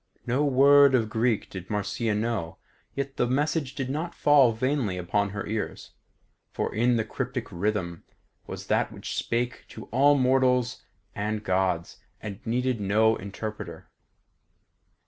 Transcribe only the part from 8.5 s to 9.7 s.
that which spake